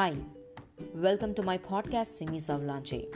[0.00, 0.16] Hi
[0.94, 3.08] welcome to my podcast Simi సవ్లాంచే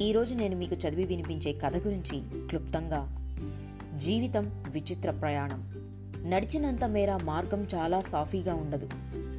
[0.00, 3.16] ఈరోజు నేను మీకు చదివి వినిపించే కథ గురించి క్లుప్తంగా.
[3.96, 5.70] జీవితం విచిత్ర ప్రయాణం.
[6.30, 8.90] నడిచినంత మేర మార్గం చాలా సాఫీగా ఉండదు.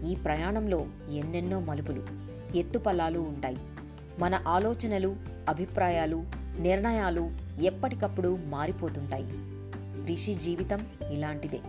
[0.06, 2.08] ఈ ప్రయాణంలో ఎన్నెన్నో మలుపులు
[2.56, 3.58] ఎత్తుపల్లాలు ఉంటాయి.
[4.20, 5.16] మన ఆలోచనలు
[5.50, 6.26] అభిప్రాయాలు
[6.60, 7.32] నిర్ణయాలు
[7.62, 9.26] ఎప్పటికప్పుడు మారిపోతుంటాయి.
[10.06, 11.60] రిషి జీవితం ఇలాంటిదే.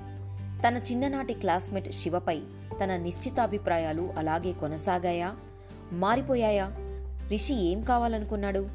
[0.69, 2.41] తన చిన్ననాటి క్లాస్మేట్ శివపై
[2.85, 5.37] తన నిశ్చితాభిప్రాయాలు అలాగే కొనసాగాయా?
[5.93, 6.71] మారిపోయాయా?
[7.29, 8.69] రిషి ఏం కావాలనుకున్నాడు?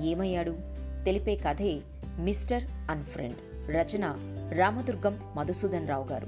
[0.00, 0.56] ఏమయ్యాడు?
[1.04, 1.80] తెలిపే కథే
[2.18, 3.36] మిస్టర్ అన్ ఫ్రెండ్.
[3.70, 4.16] రచన
[4.56, 6.26] రామదుర్గం మధుసూదన్ రావు గారు.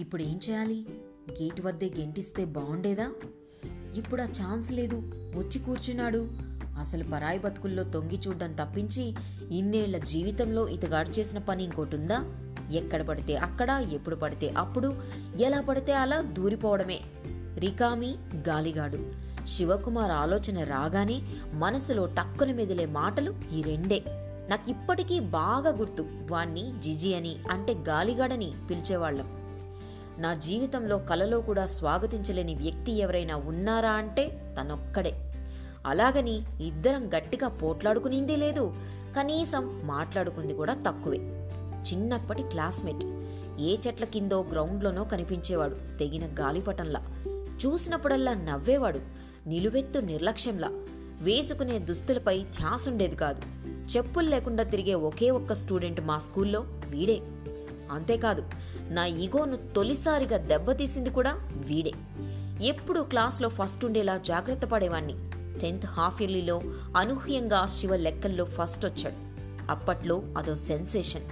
[0.00, 0.86] ఇప్పుడు ఏం చేయాలి?
[1.42, 3.12] గేటు వద్దే గెంటిస్తే బాగుండేదా
[3.98, 5.02] ఇప్పుడు ఆ ఛాన్స్ లేదు.
[5.14, 6.28] వచ్చి కూర్చున్నాడు.
[6.78, 9.14] అసలు పరాయి బతుకుల్లో తొంగి చూడ్డం తప్పించి
[9.50, 12.24] ఇన్నేళ్ళ జీవితంలో ఇతగాడు చేసిన పని ఇంకోటుందా?
[12.72, 14.94] ఎక్కడ పడితే అక్కడ ఎప్పుడు పడితే అప్పుడు
[15.38, 17.00] ఎలా పడితే అలా దూరిపోవడమే.
[17.58, 18.14] రికామి
[18.48, 18.98] గాలిగాడు.
[19.46, 24.04] శివకుమార్ ఆలోచన రాగానే మనసులో టక్కున మెదిలే మాటలు ఈ రెండే.
[24.48, 26.06] నాకు ఇప్పటికీ బాగా గుర్తు.
[26.30, 29.38] వాణ్ణి జిజి అని అంటే గాలిగాడని పిలిచేవాళ్ళం.
[30.18, 35.12] నా జీవితంలో కలలో కూడా స్వాగతించలేని వ్యక్తి ఎవరైనా ఉన్నారా అంటే తనొక్కడే.
[35.86, 38.74] అలాగని ఇద్దరం గట్టిగా పోట్లాడుకునింది లేదు.
[39.16, 41.16] కనీసం మాట్లాడుకుంది కూడా తక్కువే.
[41.92, 43.04] చిన్నప్పటి క్లాస్మేట్.
[43.60, 47.06] ఏ చెట్ల కిందో గ్రౌండ్లోనో కనిపించేవాడు తెగిన గాలిపటంలా.
[47.66, 49.00] చూసినప్పుడల్లా నవ్వేవాడు
[49.46, 50.68] నిలువెత్తు నిర్లక్ష్యంలా.
[51.20, 53.42] వేసుకునే దుస్తులపై ధ్యాసుండేది కాదు.
[53.96, 57.20] చెప్పులు లేకుండా తిరిగే ఒకే ఒక్క స్టూడెంట్ మా స్కూల్లో వీడే.
[57.90, 58.42] అంతేకాదు
[58.90, 61.92] నా ఈగోను తొలిసారిగా దెబ్బతీసింది కూడా వీడే.
[62.62, 65.14] ఎప్పుడు క్లాస్లో ఫస్ట్ ఉండేలా జాగ్రత్త పడేవాణ్ణి.
[65.58, 66.62] టెన్త్ హాఫ్ ఇయర్లీలో
[66.96, 69.14] అనూహ్యంగా శివ లెక్కల్లో ఫస్ట్ వచ్చాడు.
[69.70, 71.22] అప్పట్లో అదో సెన్సేషన్.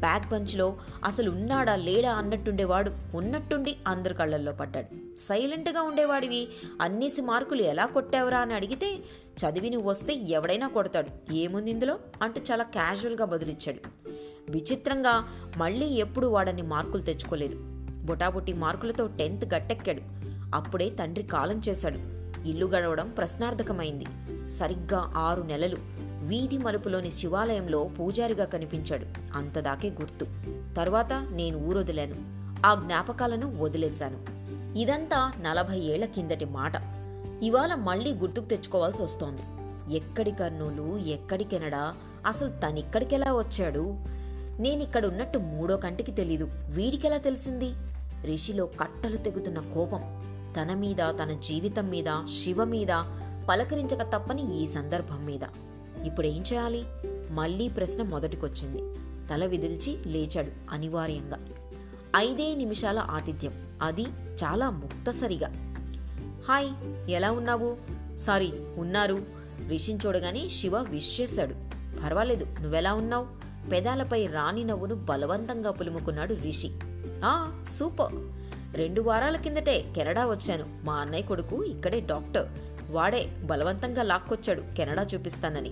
[0.00, 5.16] బ్యాక్ బంచ్లో అసలు ఉన్నాడా లేడా అన్నట్టుండేవాడు ఉన్నట్టుండి అందరి కళ్ళల్లో పడ్డాడు.
[5.16, 6.48] సైలెంట్గా ఉండేవాడివి.
[6.80, 8.98] అన్నేసి మార్కులు ఎలా కొట్టావురా అని అడిగితే
[9.38, 11.34] చదివి నువ్వు వస్తే ఎవడైనా కొడతాడు.
[11.34, 11.98] ఏముంది ఇందులో?
[12.22, 14.10] అంటూ చాలా క్యాజువల్గా బదులిచ్చాడు.
[14.50, 17.56] విచిత్రంగా మళ్ళీ ఎప్పుడు వాడని మార్కులు తెచ్చుకోలేదు.
[18.04, 20.17] బుటాబుటి మార్కులతో టెన్త్ గట్టెక్కాడు.
[20.54, 21.98] అప్పుడే తండ్రి కాలం చేశాడు.
[22.48, 24.06] ఇల్లు గడవడం ప్రశ్నార్థకమైంది.
[24.50, 25.76] సరిగ్గా ఆరు నెలలు
[26.22, 29.06] వీధి మలుపులోని శివాలయంలో పూజారిగా కనిపించాడు.
[29.36, 30.26] అంతదాకే గుర్తు.
[30.76, 32.16] తర్వాత నేను ఊరొదిలాను.
[32.66, 34.38] ఆ జ్ఞాపకాలను వదిలేశాను.
[34.78, 36.72] ఇదంతా నలభై ఏళ్ళ కిందటి మాట.
[37.42, 39.42] ఇవాళ మళ్ళీ గుర్తుకు తెచ్చుకోవాల్సి వస్తోంది.
[39.96, 41.94] ఎక్కడి కర్నూలు ఎక్కడి కెనడా
[42.26, 43.96] అసలు తనిక్కడికెలా వచ్చాడు?
[44.60, 46.48] నేనిక్కడ ఉన్నట్టు మూడో కంటికి తెలీదు.
[46.52, 47.70] వీడికెలా తెలిసింది?
[48.24, 50.02] రిషిలో కట్టలు తెగుతున్న కోపం.
[50.58, 52.04] తన మీద తన జీవితం మీద
[52.34, 53.04] శివ మీద
[53.48, 55.40] పలకరించక తప్పని ఈ సందర్భం మీద.
[56.04, 56.84] ఇప్పుడేం చేయాలి?
[57.30, 58.98] మళ్ళీ ప్రశ్న మొదటికొచ్చింది.
[59.28, 61.38] తల విదిల్చి లేచాడు అనివార్యంగా.
[62.16, 63.78] ఐదే నిమిషాల ఆతిథ్యం.
[63.82, 64.02] అది
[64.44, 65.76] చాలా ముక్తసరిగా.
[66.48, 66.70] హాయ్
[67.10, 67.76] ఎలా ఉన్నావు?
[68.16, 69.22] సారీ ఉన్నారు.
[69.68, 71.54] రిషిని చూడగానే శివ విష్ చేశాడు.
[72.04, 73.26] పర్వాలేదు నువ్వెలా ఉన్నావు?
[73.70, 76.70] పెదాలపై రాణి నవ్వును బలవంతంగా పులుముకున్నాడు రిషి.
[77.24, 78.14] ఆ సూపర్.
[78.74, 80.80] రెండు వారాల కిందటే కెనడా వచ్చాను.
[80.84, 82.48] మా అన్నయ్య కొడుకు ఇక్కడే డాక్టర్.
[82.90, 85.70] వాడే బలవంతంగా లాక్కొచ్చాడు కెనడా చూపిస్తానని.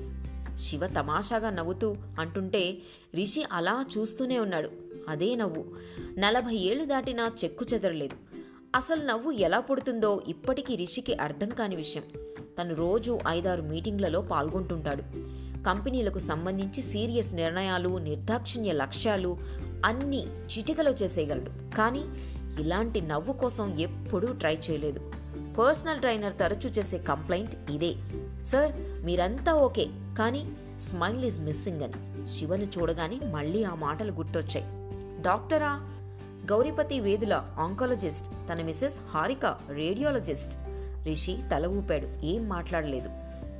[0.58, 2.78] శివ తమాషాగా నవ్వుతూ అంటుంటే
[3.14, 4.70] రిషి అలా చూస్తూనే ఉన్నాడు.
[5.08, 5.64] అదే నవ్వు.
[6.18, 8.16] నలభై ఏళ్ళు దాటినా చెక్కు చెదరలేదు.
[8.76, 12.02] అసలు నవ్వు ఎలా పుడుతుందో ఇప్పటికీ రిషికి అర్థం కాని విషయం.
[12.60, 15.02] తను రోజు ఐదారు మీటింగ్లలో పాల్గొంటుంటాడు.
[15.62, 19.38] కంపెనీలకు సంబంధించి సీరియస్ నిర్ణయాలు నిర్దాక్షిణ్య లక్ష్యాలు
[19.84, 21.76] అన్నీ చిటికలో చేసేయగలడు.
[21.76, 22.04] కానీ
[22.60, 25.00] ఇలాంటి నవ్వు కోసం ఎప్పుడూ ట్రై చేయలేదు.
[25.58, 27.94] పర్సనల్ ట్రైనర్ తరచూ చేసే కంప్లైంట్ ఇదే.
[28.44, 28.72] సార్
[29.04, 29.86] మీరంతా ఓకే
[30.18, 32.28] కానీ స్మైల్ ఈజ్ మిస్సింగ్ అని.
[32.28, 34.66] శివను చూడగానే మళ్ళీ ఆ మాటలు గుర్తొచ్చాయి.
[35.22, 35.72] డాక్టరా?
[36.50, 40.56] గౌరీపతి వేదుల ఆంకాలజిస్ట్ తన మిసెస్ హారిక రేడియాలజిస్ట్.
[41.04, 43.08] రిషి తల ఊపాడు ఏం మాట్లాడలేదు.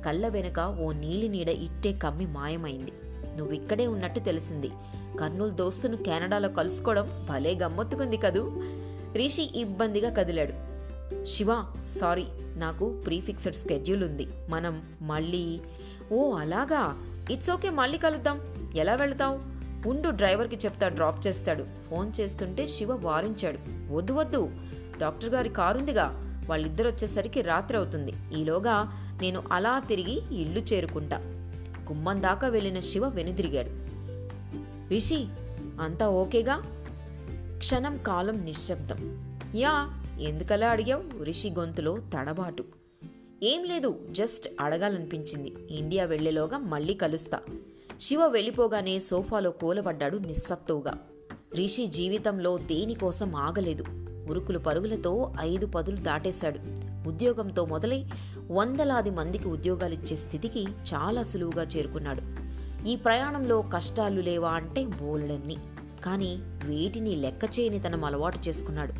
[0.05, 2.91] కళ్ళ వెనుక ఓ నీలి నీడ ఇట్టే కమ్మి మాయమైంది.
[3.37, 4.71] నువ్విక్కడే ఉన్నట్టు తెలిసింది.
[5.19, 8.63] కర్నూలు దోస్తును కెనడాలో కలుసుకోవడం భలే గమ్మత్తుకుంది కదూ?
[9.17, 10.53] రిషి ఇబ్బందిగా కదిలాడు.
[11.25, 12.25] శివ సారీ
[12.55, 14.27] నాకు ప్రీఫిక్స్డ్ స్కెడ్యూల్ ఉంది.
[14.49, 15.59] మనం మళ్ళీ
[16.11, 17.03] ఓ అలాగా?
[17.31, 18.39] ఇట్స్ ఓకే మళ్ళీ కలుద్దాం.
[18.75, 19.57] ఎలా వెళతావు?
[19.89, 21.65] ఉండు డ్రైవర్కి చెప్తా డ్రాప్ చేస్తాడు.
[21.89, 23.59] ఫోన్ చేస్తుంటే శివ వారించాడు.
[23.93, 24.49] వద్దు వద్దు.
[24.97, 26.23] డాక్టర్ గారి కారుందిగా.
[26.49, 28.13] వాళ్ళిద్దరు వచ్చేసరికి రాత్రి అవుతుంది.
[28.37, 28.91] ఈలోగా
[29.21, 31.17] నేను అలా తిరిగి ఇల్లు చేరుకుంటా.
[31.89, 33.69] గుమ్మం దాకా వెళ్ళిన శివ వెనుదిరిగాడు.
[34.89, 35.25] రిషి
[35.81, 36.61] అంతా ఓకేగా?
[37.57, 39.27] క్షణం కాలం నిశ్శబ్దం.
[39.55, 41.23] యా ఎందుకలా అడిగావు?
[41.23, 42.63] రిషి గొంతులో తడబాటు.
[43.43, 45.53] ఏం లేదు జస్ట్ అడగాలనిపించింది.
[45.71, 47.39] ఇండియా వెళ్ళేలోగా మళ్ళీ కలుస్తా.
[48.01, 50.97] శివ వెళ్ళిపోగానే సోఫాలో కూలబడ్డాడు నిస్సత్తువుగా.
[51.55, 53.83] రిషి జీవితంలో దేనికోసం ఆగలేదు.
[54.29, 56.59] ఉరుకులు పరుగులతో ఐదు పదులు దాటేశాడు.
[57.09, 58.05] ఉద్యోగంతో మొదలై
[58.51, 62.21] వందలాది మందికి ఉద్యోగాలిచ్చే స్థితికి చాలా సులువుగా చేరుకున్నాడు.
[62.87, 65.57] ఈ ప్రయాణంలో కష్టాలు లేవా అంటే బోలెడన్నీ.
[66.05, 68.93] కానీ వేటిని లెక్క చేయని తనం అలవాటు చేసుకున్నాడు.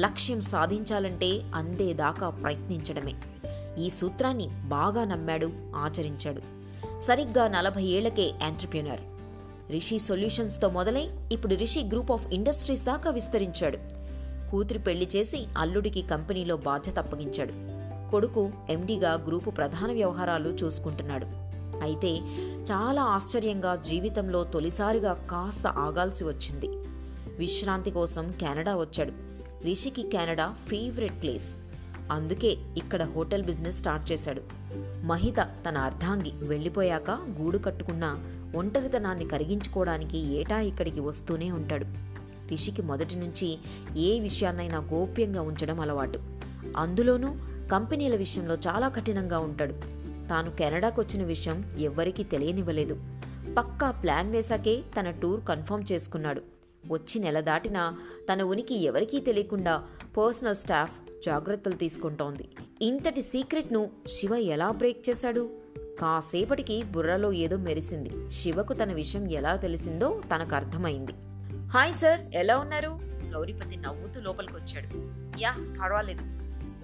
[0.00, 3.14] లక్ష్యం సాధించాలంటే అందేదాకా ప్రయత్నించడమే.
[3.78, 6.42] ఈ సూత్రాన్ని బాగా నమ్మాడు ఆచరించాడు.
[7.00, 9.00] సరిగ్గా నలభై ఏళ్ళకే ఎంటర్ప్రినర్.
[9.70, 13.78] రిషి సొల్యూషన్స్తో మొదలై ఇప్పుడు రిషి గ్రూప్ ఆఫ్ ఇండస్ట్రీస్ దాకా విస్తరించాడు.
[14.50, 17.52] కూతురి పెళ్ళి చేసి అల్లుడికి కంపెనీలో బాధ్యత అప్పగించాడు.
[18.10, 21.26] కొడుకు ఎండీగా గ్రూపు ప్రధాన వ్యవహారాలు చూసుకుంటున్నాడు.
[21.82, 22.16] అయితే
[22.62, 26.66] చాలా ఆశ్చర్యంగా జీవితంలో తొలిసారిగా కాస్త ఆగాల్సి వచ్చింది.
[27.38, 29.12] విశ్రాంతి కోసం కెనడా వచ్చాడు.
[29.64, 31.62] రిషికి కెనడా ఫేవరెట్ ప్లేస్.
[32.12, 34.42] అందుకే ఇక్కడ హోటల్ బిజినెస్ స్టార్ట్ చేశాడు.
[35.04, 38.18] మహిత తన అర్ధాంగి వెళ్ళిపోయాక గూడు కట్టుకున్న
[38.56, 41.84] ఒంటరితనాన్ని కరిగించుకోవడానికి ఏటా ఇక్కడికి వస్తూనే ఉంటాడు.
[42.48, 43.58] రిషికి మొదటి నుంచి
[43.96, 46.20] ఏ విషయాన్నైనా గోప్యంగా ఉంచడం అలవాటు.
[46.76, 47.34] అందులోనూ
[47.72, 49.99] కంపెనీల విషయంలో చాలా కఠినంగా ఉంటాడు.
[50.30, 53.00] తాను కెనడాకు వచ్చిన విషయం ఎవ్వరికీ తెలియనివ్వలేదు.
[53.58, 56.42] పక్కా ప్లాన్ వేశాకే తన టూర్ కన్ఫర్మ్ చేసుకున్నాడు.
[56.90, 57.98] వచ్చి నెల దాటినా
[58.32, 59.84] తన ఉనికి ఎవరికీ తెలియకుండా
[60.18, 60.92] పర్సనల్ స్టాఫ్
[61.26, 62.48] జాగ్రత్తలు తీసుకుంటోంది.
[62.82, 65.50] ఇంతటి సీక్రెట్ను శివ ఎలా బ్రేక్ చేశాడు?
[66.00, 68.30] కాసేపటికి బుర్రలో ఏదో మెరిసింది.
[68.30, 71.12] శివకు తన విషయం ఎలా తెలిసిందో తనకు అర్థమైంది.
[71.68, 72.88] హాయ్ సార్ ఎలా ఉన్నారు?
[73.02, 74.88] గౌరీపతి నవ్వుతూ లోపలికొచ్చాడు.
[75.40, 76.22] యా పర్వాలేదు.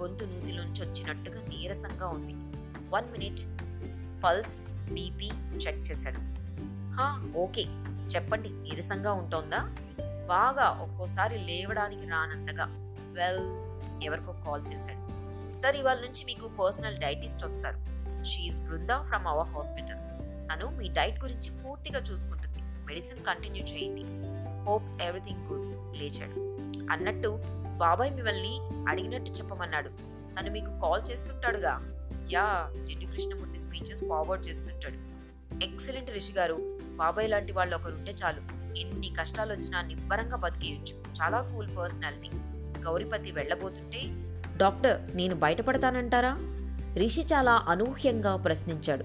[0.02, 2.45] గొంతు నూతిలోంచి వచ్చినట్టుగా నీరసంగా ఉంది.
[2.88, 3.40] One minute
[4.24, 4.60] pulse
[4.92, 6.36] BP check చేశాడు.
[6.94, 7.32] హా.
[7.36, 7.64] ఓకే
[8.06, 9.74] చెప్పండి నీరసంగా ఉంటోందా?
[10.28, 12.66] బాగా ఒక్కోసారి లేవడానికి రానంతగా.
[13.12, 13.66] వెల్
[14.04, 15.16] ఎవరికో కాల్ చేశాడు.
[15.56, 17.96] సార్ ఇవాళ నుంచి మీకు పర్సనల్ డైటిస్ట్ వస్తారు.
[18.24, 19.98] She is Brinda from our hospital.
[20.52, 22.58] తను మీ డైట్ గురించి పూర్తిగా చూసుకుంటుంది.
[22.62, 24.04] మెడిసిన్ కంటిన్యూ చేయండి.
[24.64, 26.40] హోప్ ఎవ్రీథింగ్ గుడ్ లేచాడు.
[26.92, 27.42] అన్నట్టు
[27.78, 28.58] బాబాయ్ మిమ్మల్ని
[28.88, 29.88] అడిగినట్టు చెప్పమన్నాడు.
[30.40, 31.95] తను మీకు call చేస్తుంటాడుగా.
[32.32, 35.16] Yeah Jiddu Krishnamurti speeches forward చేస్తుంటాడు.
[35.64, 38.40] ఎక్సలెంట్ రిషి గారు బాబాయ్ లాంటి వాళ్ళు ఒకరుంటే చాలు.
[38.78, 41.22] ఎన్ని కష్టాలు వచ్చినా నిబ్బరంగా బతికేయొచ్చు.
[41.22, 42.28] చాలా కూల్ పర్సనాలిటీ.
[42.84, 44.00] గౌరిపతి వెళ్ళబోతుంటే
[44.56, 46.38] డాక్టర్ నేను బయటపడతానంటారా?
[46.94, 49.04] రిషి చాలా అనూహ్యంగా ప్రశ్నించాడు.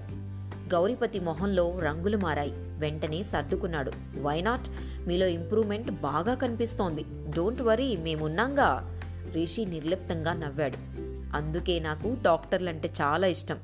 [0.74, 2.52] గౌరీపతి మొహంలో రంగులు మారాయి.
[2.54, 3.92] వెంటనే సర్దుకున్నాడు.
[4.20, 4.68] వైనాట్
[5.08, 7.04] మీలో ఇంప్రూవ్మెంట్ బాగా కనిపిస్తోంది.
[7.08, 9.00] Don't worry మేమున్నాంగా.
[9.32, 10.91] రిషి నిర్లిప్తంగా నవ్వాడు.
[11.34, 13.58] అందుకే నాకు డాక్టర్లు అంటే చాలా ఇష్టం.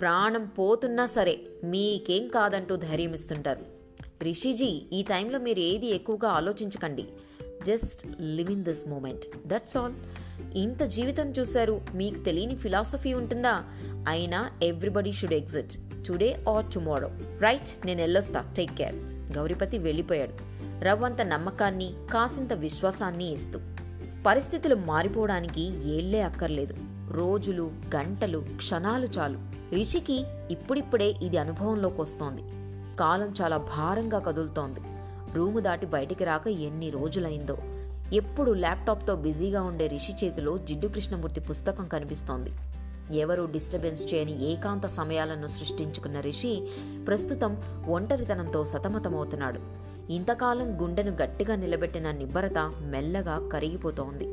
[0.00, 3.60] ప్రాణం పోతున్నా సరే మీకేం కాదంటూ ధైర్యం ఇస్తుంటారు.
[4.22, 7.04] రిషిజీ ఈ టైంలో మీరు ఏది ఎక్కువగా ఆలోచించకండి.
[7.66, 9.48] Just live in this moment.
[9.48, 9.94] That's all.
[10.54, 13.64] ఇంత జీవితం చూశారు మీకు తెలియని ఫిలాసఫీ ఉంటుందా?
[14.08, 15.72] అయినా everybody should exit.
[16.08, 17.10] Today or tomorrow.
[17.38, 18.52] Right నేను వెళ్ళొస్తా.
[18.56, 18.94] Take care.
[19.36, 20.56] గౌరీపతి వెళ్ళిపోయాడు.
[20.84, 23.60] రవ్వంత నమ్మకాన్ని కాసింత విశ్వాసాన్ని ఇస్తూ.
[24.26, 26.76] పరిస్థితులు మారిపోవడానికి ఏళ్ళే అక్కర్లేదు.
[27.10, 29.38] రోజులు గంటలు క్షణాలు చాలు.
[29.74, 32.42] రిషికి ఇప్పుడిప్పుడే ఇది అనుభవంలోకి వస్తోంది.
[32.96, 34.80] కాలం చాలా భారంగా కదులుతోంది.
[35.34, 37.58] రూము దాటి బయటికి రాక ఎన్ని రోజులైందో.
[38.12, 42.50] ఎప్పుడు ల్యాప్టాప్తో బిజీగా ఉండే రిషి చేతిలో జిడ్డు కృష్ణమూర్తి పుస్తకం కనిపిస్తోంది.
[43.18, 46.68] ఎవరూ డిస్టర్బెన్స్ చేయని ఏకాంత సమయాలను సృష్టించుకున్న రిషి
[47.06, 49.60] ప్రస్తుతం ఒంటరితనంతో సతమతమవుతున్నాడు.
[50.12, 54.24] ఇంతకాలం గుండెను గట్టిగా నిలబెట్టిన నిబ్బరత మెల్లగా కరిగిపోతోంది.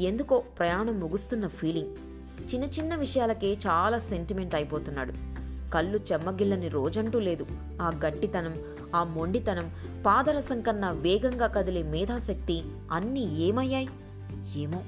[0.00, 1.96] ఎందుకో ప్రయాణం ముగుస్తున్న ఫీలింగ్
[2.54, 5.12] చిన్న చిన్న విషయాలకే చాలా సెంటిమెంట్ అయిపోతున్నాడు.
[5.70, 7.46] కళ్ళు చెమ్మగిల్లని రోజంటూ లేదు.
[7.82, 8.60] ఆ గట్టితనం
[8.94, 9.72] ఆ మొండితనం
[10.06, 13.88] పాదరసం కన్నా వేగంగా కదిలే మేధాశక్తి అన్నీ ఏమయ్యాయి?
[14.56, 14.82] ఏమో.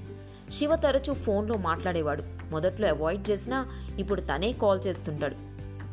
[0.51, 2.23] శివ తరచూ ఫోన్లో మాట్లాడేవాడు.
[2.51, 3.67] మొదట్లో అవాయిడ్ చేసినా
[3.99, 5.35] ఇప్పుడు తనే కాల్ చేస్తుంటాడు.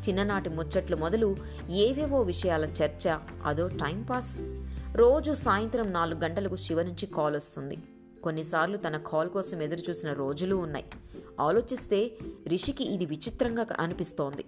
[0.08, 1.36] చిన్ననాటి ముచ్చట్లు మొదలు
[1.70, 4.36] ఏవేవో విషయాల చర్చ అదో టైంపాస్
[4.96, 7.78] రోజు సాయంత్రం నాలుగు గంటలకు శివ నుంచి కాల్ వస్తుంది.
[8.24, 10.84] కొన్నిసార్లు తన కాల్ కోసం ఎదురుచూసిన రోజులు ఉన్నాయి.
[11.40, 12.12] ఆలోచిస్తే
[12.48, 14.44] రిషికి ఇది విచిత్రంగా అనిపిస్తోంది.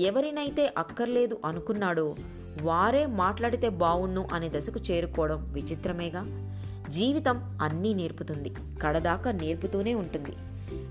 [0.00, 2.16] ఎవరినైతే అక్కర్లేదు అనుకున్నాడో
[2.62, 6.24] వారే మాట్లాడితే బావుణ్ణు అనే దశకు చేరుకోవడం విచిత్రమేగా?
[6.88, 8.54] జీవితం అన్నీ నేర్పుతుంది.
[8.82, 10.32] కడదాకా నేర్పుతూనే ఉంటుంది.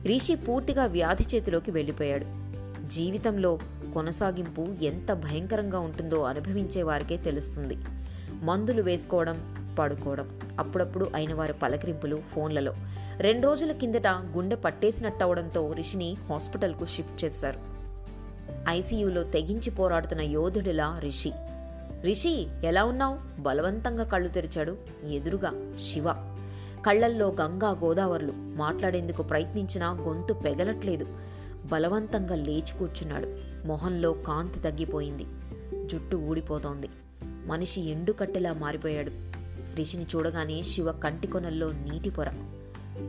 [0.08, 2.26] రిషి పూర్తిగా వ్యాధి చేతిలోకి వెళ్ళిపోయాడు.
[2.88, 3.60] జీవితంలో
[3.94, 7.78] కొనసాగింపు ఎంత భయంకరంగా ఉంటుందో అనుభవించే వారికే తెలుస్తుంది.
[8.46, 12.74] మందులు వేసుకోవడం పాడుకోవడం అప్పుడప్పుడు అయిన వారి పలకరింపులు ఫోన్లలో.
[13.18, 17.60] రెండు రోజుల కిందట గుండె పట్టేసినట్టవడంతో రిషిని హాస్పిటల్కు షిఫ్ట్ చేశారు.
[18.70, 21.32] ఐసీయూలో తెగించి పోరాడుతున్న యోధుడిలా రిషి.
[22.02, 23.42] రిషి ఎలా ఉన్నావు?
[23.42, 24.78] బలవంతంగా కళ్ళు తెరిచాడు
[25.12, 26.14] ఎదురుగా శివ.
[26.86, 28.32] కళ్ళల్లో గంగా గోదావరులు.
[28.36, 31.08] మాట్లాడేందుకు ప్రయత్నించినా గొంతు పెగలట్లేదు.
[31.72, 33.28] బలవంతంగా లేచి కూర్చున్నాడు.
[33.68, 35.26] మొహంలో కాంతి తగ్గిపోయింది.
[35.88, 36.90] జుట్టు ఊడిపోతోంది.
[37.24, 39.29] మనిషి ఎండుకట్టెలా మారిపోయాడు.
[39.76, 42.30] రిషిని చూడగానే శివ కంటి కొనల్లో నీటి పొర.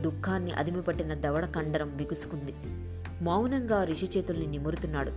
[0.01, 2.55] దుఃఖాన్ని అదిమిపట్టిన దవడ కండరం బిగుసుకుంది.
[3.25, 5.13] మౌనంగా రిషి చేతుల్ని నిమురుతున్నాడు.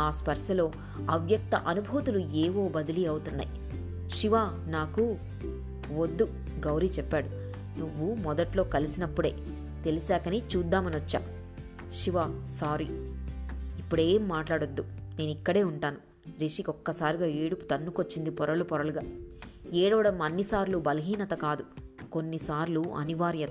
[0.00, 0.72] ఆ స్పర్శలో
[1.10, 3.48] అవ్యక్త అనుభూతులు ఏవో బదిలీ అవుతున్నాయి.
[4.10, 5.16] శివ నాకు
[5.94, 6.24] వద్దు
[6.66, 7.26] గౌరీ చెప్పాడు.
[7.78, 9.36] నువ్వు మొదట్లో కలిసినప్పుడే
[9.84, 11.22] తెలిసాకని చూద్దామనొచ్చా?
[11.92, 12.86] శివ సారీ.
[13.78, 15.96] ఇప్పుడేం మాట్లాడొద్దు నేను ఇక్కడే ఉంటాను.
[16.40, 19.00] రిషికి ఒక్కసారిగా ఏడుపు తన్నుకొచ్చింది పొరలు పొరలుగా.
[19.74, 21.64] ఏడవడం అన్నిసార్లు బలహీనత కాదు
[22.12, 23.50] కొన్నిసార్లు అనివార్యత.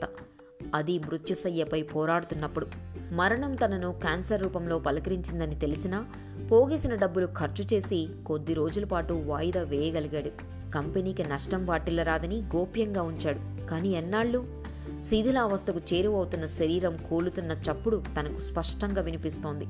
[0.75, 2.67] అది మృత్యుశయ్యపై పోరాడుతున్నప్పుడు.
[3.11, 6.05] మరణం తనను క్యాన్సర్ రూపంలో పలకరించిందని తెలిసినా
[6.51, 10.31] పోగేసిన డబ్బులు ఖర్చు చేసి కొద్ది రోజుల పాటు వాయిదా వేయగలిగాడు.
[10.71, 13.67] కంపెనీకి నష్టం వాటిల్లరాదని గోప్యంగా ఉంచాడు.
[13.67, 14.65] కానీ ఎన్నాళ్ళు?
[15.03, 19.65] శిథిలావస్థకు చేరువవుతున్న శరీరం కూలుతున్న చప్పుడు తనకు స్పష్టంగా వినిపిస్తోంది.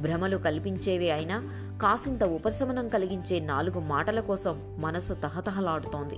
[0.00, 1.42] భ్రమలు కల్పించేవే అయినా
[1.82, 6.14] కాసింత ఉపశమనం కలిగించే నాలుగు మాటల కోసం మనసు తహతహలాడుతోంది.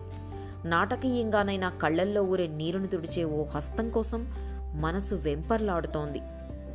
[0.69, 4.27] నాటకీయంగానైనా కళ్ళల్లో ఊరే నీరును తుడిచే ఓ హస్తం కోసం
[4.75, 6.21] మనసు వెంపర్లాడుతోంది.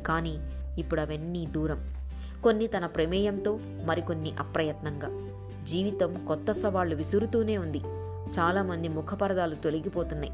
[0.06, 0.34] కానీ
[0.78, 1.88] ఇప్పుడు అవన్నీ దూరం.
[2.44, 5.08] కొన్ని తన ప్రమేయంతో మరికొన్ని అప్రయత్నంగా.
[5.64, 7.78] జీవితం కొత్త సవాళ్ళు విసురుతూనే ఉంది.
[8.38, 10.32] చాలామంది ముఖపరదాలు తొలగిపోతున్నాయి.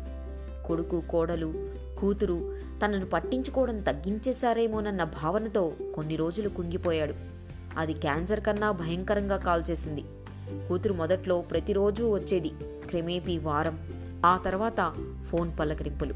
[0.67, 1.71] కొడుకు కోడలు
[2.02, 7.14] కూతురు తనను పట్టించుకోవడం తగ్గించేశారేమోనన్న భావనతో కొన్ని రోజులు కుంగిపోయాడు.
[7.78, 10.04] అది క్యాన్సర్ కన్నా భయంకరంగా కాల్చేసింది
[10.68, 12.49] కూతురు మొదట్లో ప్రతిరోజూ వచ్చేది
[12.90, 13.78] క్రమేపీ వారం
[14.25, 14.94] ఆ తర్వాత
[15.25, 16.14] ఫోన్ పలకరింపులు.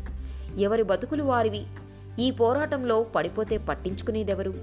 [0.59, 1.63] ఎవరి బతుకులు వారివి?
[2.19, 4.55] ఈ పోరాటంలో పడిపోతే పట్టించుకునేదెవరు?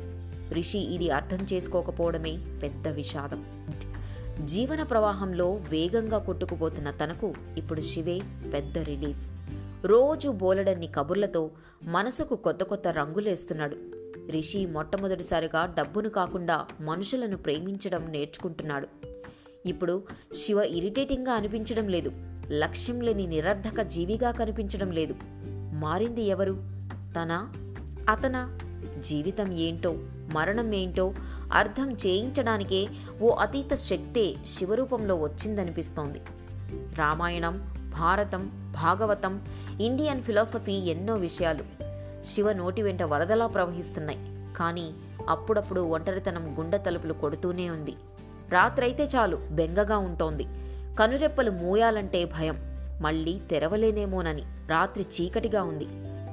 [0.52, 3.46] రిషి ఇది అర్థం చేసుకోకపోవడమే పెద్ద విషాదం.
[4.46, 8.22] జీవన ప్రవాహంలో వేగంగా కొట్టుకుపోతున్న తనకు ఇప్పుడు శివే
[8.54, 9.33] పెద్ద రిలీఫ్.
[9.86, 11.52] రోజు బోలెడన్ని కబుర్లతో
[11.84, 13.78] మనసుకు కొత్త కొత్త రంగులేస్తున్నాడు.
[14.32, 18.88] రిషి మొట్టమొదటిసారిగా డబ్బును కాకుండా మనుషులను ప్రేమించడం నేర్చుకుంటున్నాడు.
[19.66, 22.12] ఇప్పుడు శివ ఇరిటేటింగ్గా అనిపించడం లేదు.
[22.52, 25.16] లక్ష్యం లేని నిరర్ధక జీవిగా కనిపించడం లేదు.
[25.74, 26.54] మారింది ఎవరు?
[26.94, 27.50] తన?
[28.10, 28.60] అతన?
[29.00, 29.94] జీవితం ఏంటో?
[30.34, 31.14] మరణం ఏంటో?
[31.54, 32.88] అర్థం చేయించడానికే
[33.22, 36.22] ఓ అతీత శక్తే శివరూపంలో వచ్చిందనిపిస్తోంది.
[36.98, 39.42] రామాయణం భారతం భాగవతం
[39.82, 41.64] ఇండియన్ ఫిలాసఫీ ఎన్నో విషయాలు.
[42.26, 44.38] శివ నోటి వెంట వరదలా ప్రవహిస్తున్నాయి.
[44.58, 44.92] కానీ
[45.30, 47.96] అప్పుడప్పుడు ఒంటరితనం గుండె తలుపులు కొడుతూనే ఉంది.
[48.50, 50.44] రాత్రైతే చాలు బెంగగా ఉంటోంది.
[51.00, 52.58] కనురెప్పలు మూయాలంటే భయం.
[53.02, 55.88] మళ్ళీ తెరవలేనేమోనని రాత్రి చీకటిగా ఉంది.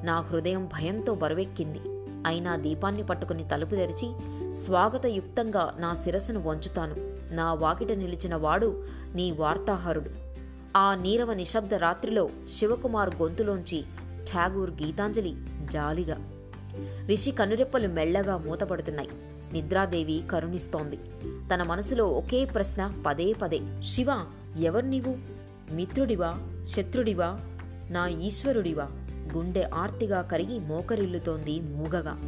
[0.07, 1.81] నా హృదయం భయంతో బరువెక్కింది.
[2.26, 4.12] అయినా దీపాన్ని పట్టుకుని తలుపు తెరిచి
[4.55, 6.95] స్వాగతయుక్తంగా నా శిరస్సును వంచుతాను.
[7.35, 10.29] నా వాకిట నిలిచిన వాడు నీ వార్తాహరుడు.
[10.77, 13.85] ఆ నీరవ నిశ్శబ్ద రాత్రిలో శివకుమార్ గొంతులోంచి
[14.25, 15.37] ఠాగూర్ గీతాంజలి
[15.73, 16.31] జాలిగా.
[17.07, 19.09] రిషి కనురెప్పలు మెల్లగా మూతపడుతున్నాయి.
[19.53, 20.99] నిద్రాదేవి కరుణిస్తోంది.
[21.55, 24.25] తన మనసులో ఒకే ప్రశ్న పదే పదే శివ
[24.61, 25.17] ఎవరు నీవు?
[25.75, 26.39] మిత్రుడివా?
[26.65, 27.41] శత్రుడివా?
[27.91, 28.89] నా ఈశ్వరుడివా?
[29.37, 32.19] గుండె ఆర్తిగా కరిగి మోకరిల్లుతోంది మూగగా.